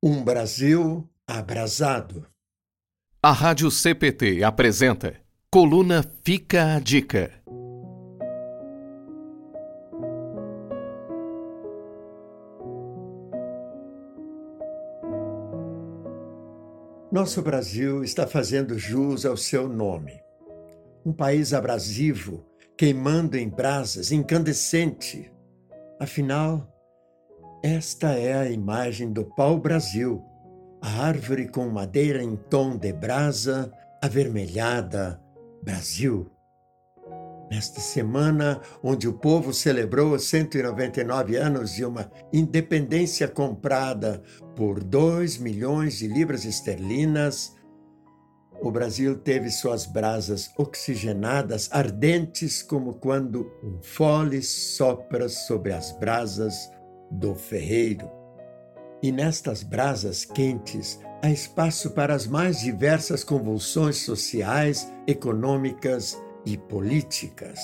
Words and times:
Um 0.00 0.22
Brasil 0.22 1.10
abrasado. 1.26 2.24
A 3.20 3.32
Rádio 3.32 3.68
CPT 3.68 4.44
apresenta 4.44 5.20
Coluna 5.50 6.04
Fica 6.22 6.76
a 6.76 6.78
Dica. 6.78 7.32
Nosso 17.10 17.42
Brasil 17.42 18.04
está 18.04 18.24
fazendo 18.24 18.78
jus 18.78 19.26
ao 19.26 19.36
seu 19.36 19.68
nome. 19.68 20.12
Um 21.04 21.12
país 21.12 21.52
abrasivo, 21.52 22.46
queimando 22.76 23.36
em 23.36 23.48
brasas, 23.48 24.12
incandescente. 24.12 25.28
Afinal, 25.98 26.72
esta 27.62 28.12
é 28.12 28.34
a 28.34 28.50
imagem 28.50 29.12
do 29.12 29.24
pau-brasil, 29.24 30.22
a 30.80 31.04
árvore 31.04 31.48
com 31.48 31.68
madeira 31.68 32.22
em 32.22 32.36
tom 32.36 32.76
de 32.76 32.92
brasa, 32.92 33.72
avermelhada, 34.00 35.20
Brasil. 35.62 36.30
Nesta 37.50 37.80
semana, 37.80 38.60
onde 38.82 39.08
o 39.08 39.12
povo 39.12 39.52
celebrou 39.52 40.12
os 40.12 40.24
199 40.24 41.36
anos 41.36 41.72
de 41.72 41.84
uma 41.84 42.10
independência 42.32 43.26
comprada 43.26 44.22
por 44.54 44.84
2 44.84 45.38
milhões 45.38 45.98
de 45.98 46.06
libras 46.06 46.44
esterlinas, 46.44 47.56
o 48.60 48.70
Brasil 48.70 49.16
teve 49.16 49.50
suas 49.50 49.86
brasas 49.86 50.50
oxigenadas, 50.58 51.68
ardentes 51.72 52.62
como 52.62 52.94
quando 52.94 53.50
um 53.62 53.80
fole 53.80 54.42
sopra 54.42 55.28
sobre 55.28 55.72
as 55.72 55.92
brasas 55.92 56.68
do 57.10 57.34
ferreiro. 57.34 58.10
E 59.02 59.12
nestas 59.12 59.62
brasas 59.62 60.24
quentes 60.24 61.00
há 61.22 61.30
espaço 61.30 61.90
para 61.90 62.14
as 62.14 62.26
mais 62.26 62.60
diversas 62.60 63.22
convulsões 63.22 63.96
sociais, 63.98 64.92
econômicas 65.06 66.20
e 66.44 66.56
políticas. 66.56 67.58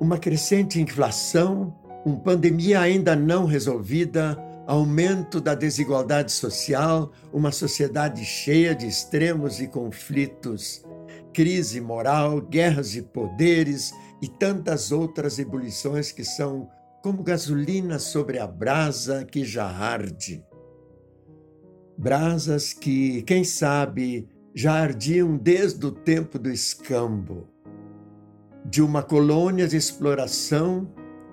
Uma 0.00 0.18
crescente 0.18 0.80
inflação, 0.80 1.74
uma 2.04 2.18
pandemia 2.20 2.80
ainda 2.80 3.16
não 3.16 3.46
resolvida, 3.46 4.36
aumento 4.66 5.40
da 5.40 5.54
desigualdade 5.54 6.32
social, 6.32 7.12
uma 7.32 7.52
sociedade 7.52 8.24
cheia 8.24 8.74
de 8.74 8.86
extremos 8.86 9.60
e 9.60 9.68
conflitos, 9.68 10.84
crise 11.32 11.80
moral, 11.80 12.40
guerras 12.40 12.90
de 12.90 13.02
poderes 13.02 13.92
e 14.22 14.28
tantas 14.28 14.90
outras 14.90 15.38
ebulições 15.38 16.12
que 16.12 16.24
são 16.24 16.68
como 17.04 17.22
gasolina 17.22 17.98
sobre 17.98 18.38
a 18.38 18.46
brasa 18.46 19.26
que 19.26 19.44
já 19.44 19.66
arde. 19.66 20.42
Brasas 21.98 22.72
que, 22.72 23.20
quem 23.24 23.44
sabe, 23.44 24.26
já 24.54 24.72
ardiam 24.72 25.36
desde 25.36 25.84
o 25.84 25.92
tempo 25.92 26.38
do 26.38 26.48
escambo, 26.48 27.46
de 28.64 28.80
uma 28.80 29.02
colônia 29.02 29.68
de 29.68 29.76
exploração 29.76 30.90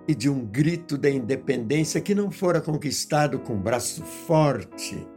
e 0.09 0.13
de 0.13 0.29
um 0.29 0.45
grito 0.45 0.97
da 0.97 1.09
independência 1.09 2.01
que 2.01 2.13
não 2.13 2.29
fora 2.29 2.59
conquistado 2.59 3.39
com 3.39 3.57
braço 3.57 4.03
forte, 4.03 5.07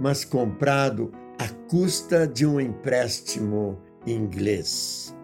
mas 0.00 0.24
comprado 0.24 1.12
à 1.38 1.46
custa 1.68 2.26
de 2.26 2.46
um 2.46 2.58
empréstimo 2.58 3.78
inglês. 4.06 5.14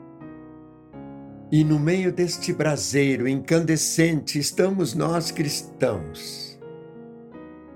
E 1.51 1.65
no 1.65 1.79
meio 1.79 2.13
deste 2.13 2.53
braseiro 2.53 3.27
incandescente 3.27 4.39
estamos 4.39 4.93
nós 4.95 5.31
cristãos. 5.31 6.61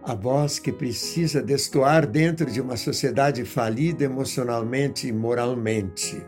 A 0.02 0.14
voz 0.14 0.58
que 0.58 0.70
precisa 0.70 1.40
destoar 1.40 2.06
dentro 2.06 2.50
de 2.50 2.60
uma 2.60 2.76
sociedade 2.76 3.46
falida 3.46 4.04
emocionalmente 4.04 5.08
e 5.08 5.12
moralmente. 5.12 6.22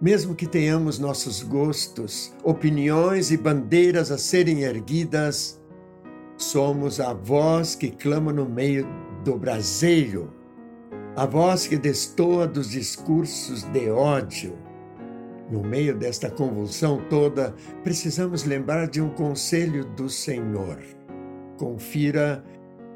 Mesmo 0.00 0.34
que 0.34 0.48
tenhamos 0.48 0.98
nossos 0.98 1.40
gostos, 1.40 2.34
opiniões 2.42 3.30
e 3.30 3.36
bandeiras 3.36 4.10
a 4.10 4.18
serem 4.18 4.62
erguidas, 4.62 5.62
somos 6.36 6.98
a 6.98 7.14
voz 7.14 7.76
que 7.76 7.92
clama 7.92 8.32
no 8.32 8.48
meio 8.48 8.88
do 9.22 9.38
braseiro, 9.38 10.32
a 11.14 11.26
voz 11.26 11.68
que 11.68 11.76
destoa 11.76 12.48
dos 12.48 12.70
discursos 12.70 13.62
de 13.62 13.88
ódio 13.88 14.71
no 15.52 15.62
meio 15.62 15.94
desta 15.94 16.30
convulsão 16.30 17.04
toda, 17.10 17.54
precisamos 17.84 18.44
lembrar 18.44 18.88
de 18.88 19.02
um 19.02 19.10
conselho 19.10 19.84
do 19.84 20.08
Senhor. 20.08 20.78
Confira 21.58 22.42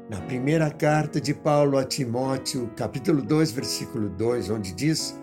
na 0.09 0.19
primeira 0.21 0.71
carta 0.71 1.21
de 1.21 1.35
Paulo 1.35 1.77
a 1.77 1.83
Timóteo, 1.83 2.67
capítulo 2.75 3.21
2, 3.21 3.51
versículo 3.51 4.09
2, 4.09 4.49
onde 4.49 4.73
diz: 4.73 5.15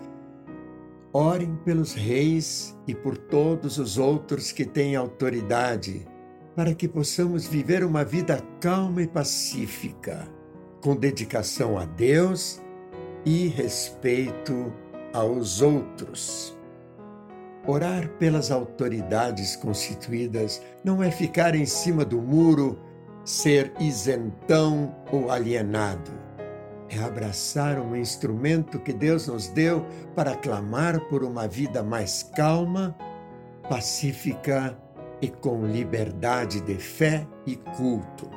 Orem 1.11 1.57
pelos 1.65 1.93
reis 1.93 2.73
e 2.87 2.95
por 2.95 3.17
todos 3.17 3.77
os 3.77 3.97
outros 3.97 4.53
que 4.53 4.63
têm 4.63 4.95
autoridade, 4.95 6.07
para 6.55 6.73
que 6.73 6.87
possamos 6.87 7.45
viver 7.45 7.83
uma 7.83 8.05
vida 8.05 8.41
calma 8.61 9.01
e 9.01 9.07
pacífica, 9.07 10.25
com 10.81 10.95
dedicação 10.95 11.77
a 11.77 11.83
Deus 11.83 12.61
e 13.25 13.47
respeito 13.47 14.71
aos 15.11 15.61
outros. 15.61 16.54
Orar 17.67 18.07
pelas 18.19 18.51
autoridades 18.51 19.55
constituídas 19.55 20.61
não 20.83 21.01
é 21.01 21.09
ficar 21.09 21.55
em 21.55 21.65
cima 21.65 22.05
do 22.05 22.21
muro, 22.21 22.79
ser 23.23 23.73
isentão 23.79 24.95
ou 25.11 25.31
alienado. 25.31 26.11
É 26.89 26.99
abraçar 26.99 27.79
um 27.79 27.95
instrumento 27.95 28.79
que 28.79 28.93
Deus 28.93 29.27
nos 29.27 29.47
deu 29.47 29.83
para 30.15 30.35
clamar 30.35 30.99
por 31.09 31.23
uma 31.23 31.47
vida 31.47 31.81
mais 31.81 32.21
calma, 32.35 32.95
pacífica 33.67 34.77
e 35.19 35.27
com 35.27 35.65
liberdade 35.65 36.61
de 36.61 36.75
fé 36.75 37.27
e 37.47 37.55
culto. 37.55 38.29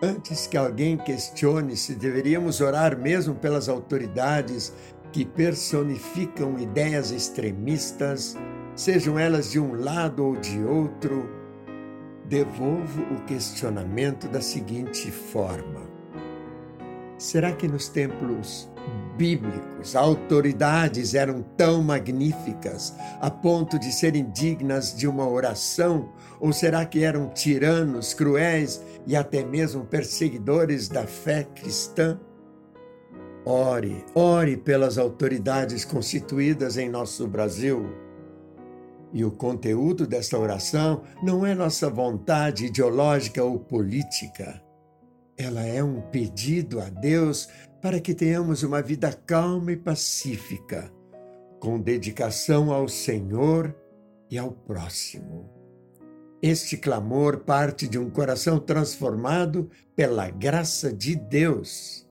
Antes 0.00 0.46
que 0.46 0.56
alguém 0.56 0.96
questione 0.96 1.76
se 1.76 1.94
deveríamos 1.96 2.60
orar 2.60 2.96
mesmo 2.96 3.34
pelas 3.34 3.68
autoridades 3.68 4.72
que 5.12 5.24
personificam 5.24 6.58
ideias 6.58 7.10
extremistas, 7.10 8.36
sejam 8.74 9.18
elas 9.18 9.50
de 9.50 9.58
um 9.58 9.74
lado 9.74 10.24
ou 10.24 10.36
de 10.36 10.62
outro, 10.62 11.28
devolvo 12.26 13.02
o 13.14 13.24
questionamento 13.24 14.28
da 14.28 14.40
seguinte 14.40 15.10
forma: 15.10 15.82
será 17.18 17.52
que 17.52 17.66
nos 17.66 17.88
templos 17.88 18.70
bíblicos 19.16 19.94
autoridades 19.94 21.14
eram 21.14 21.42
tão 21.56 21.82
magníficas 21.82 22.94
a 23.20 23.30
ponto 23.30 23.78
de 23.78 23.92
serem 23.92 24.30
dignas 24.30 24.96
de 24.96 25.06
uma 25.06 25.28
oração? 25.28 26.12
Ou 26.38 26.52
será 26.52 26.86
que 26.86 27.04
eram 27.04 27.28
tiranos, 27.28 28.14
cruéis 28.14 28.80
e 29.06 29.14
até 29.14 29.44
mesmo 29.44 29.84
perseguidores 29.84 30.88
da 30.88 31.06
fé 31.06 31.44
cristã? 31.54 32.18
Ore, 33.44 34.04
ore 34.14 34.56
pelas 34.56 34.98
autoridades 34.98 35.84
constituídas 35.84 36.76
em 36.76 36.88
nosso 36.90 37.26
Brasil. 37.26 37.86
E 39.12 39.24
o 39.24 39.30
conteúdo 39.30 40.06
desta 40.06 40.38
oração 40.38 41.02
não 41.22 41.44
é 41.44 41.54
nossa 41.54 41.88
vontade 41.88 42.66
ideológica 42.66 43.42
ou 43.42 43.58
política. 43.58 44.62
Ela 45.36 45.62
é 45.62 45.82
um 45.82 46.02
pedido 46.02 46.80
a 46.80 46.90
Deus 46.90 47.48
para 47.80 47.98
que 47.98 48.14
tenhamos 48.14 48.62
uma 48.62 48.82
vida 48.82 49.10
calma 49.12 49.72
e 49.72 49.76
pacífica, 49.76 50.92
com 51.58 51.80
dedicação 51.80 52.70
ao 52.70 52.86
Senhor 52.88 53.74
e 54.30 54.36
ao 54.36 54.52
próximo. 54.52 55.48
Este 56.42 56.76
clamor 56.76 57.40
parte 57.40 57.88
de 57.88 57.98
um 57.98 58.10
coração 58.10 58.58
transformado 58.58 59.70
pela 59.96 60.30
graça 60.30 60.92
de 60.92 61.16
Deus. 61.16 62.09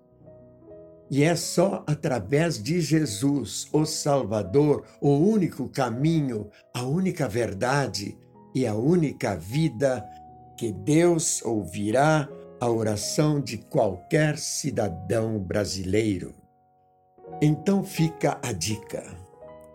E 1.10 1.24
é 1.24 1.36
só 1.36 1.84
através 1.88 2.62
de 2.62 2.80
Jesus, 2.80 3.68
o 3.74 3.86
Salvador, 3.86 4.86
o 5.02 5.10
único 5.10 5.68
caminho, 5.68 6.50
a 6.74 6.84
única 6.84 7.28
verdade 7.28 8.16
e 8.54 8.68
a 8.68 8.76
única 8.76 9.36
vida, 9.36 10.08
que 10.56 10.72
Deus 10.72 11.42
ouvirá 11.44 12.30
a 12.60 12.70
oração 12.70 13.40
de 13.40 13.58
qualquer 13.58 14.38
cidadão 14.38 15.40
brasileiro. 15.40 16.36
Então 17.42 17.84
fica 17.84 18.38
a 18.44 18.52
dica. 18.52 19.04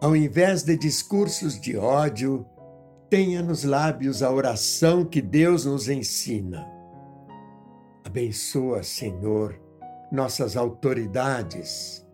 Ao 0.01 0.15
invés 0.15 0.63
de 0.63 0.77
discursos 0.77 1.59
de 1.59 1.77
ódio, 1.77 2.47
tenha 3.09 3.43
nos 3.43 3.65
lábios 3.65 4.23
a 4.23 4.31
oração 4.31 5.05
que 5.05 5.23
Deus 5.23 5.65
nos 5.65 5.89
ensina. 5.89 6.69
Abençoa, 8.05 8.83
Senhor, 8.83 9.59
nossas 10.15 10.57
autoridades, 10.57 12.07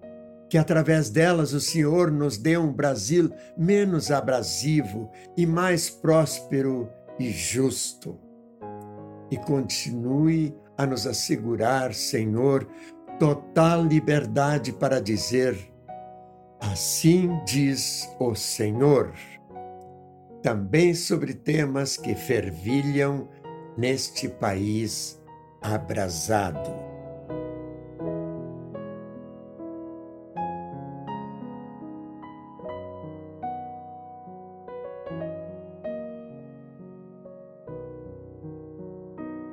que 0.49 0.58
através 0.58 1.11
delas 1.11 1.52
o 1.52 1.61
Senhor 1.61 2.11
nos 2.11 2.37
dê 2.37 2.56
um 2.56 2.73
Brasil 2.73 3.31
menos 3.56 4.11
abrasivo 4.11 5.11
e 5.37 5.47
mais 5.47 5.88
próspero 5.88 6.88
e 7.19 7.31
justo. 7.31 8.19
e 9.31 9.37
continue 9.37 10.52
a 10.76 10.85
nos 10.85 11.06
assegurar, 11.06 11.94
Senhor, 11.94 12.67
total 13.19 13.85
liberdade 13.85 14.73
para 14.73 15.00
dizer: 15.00 15.56
Assim 16.58 17.38
diz 17.44 18.08
o 18.19 18.35
Senhor. 18.35 19.12
Também 20.43 20.94
sobre 20.94 21.35
temas 21.35 21.97
que 21.97 22.14
fervilham 22.14 23.29
neste 23.76 24.29
país 24.29 25.20
abrasado. 25.61 26.89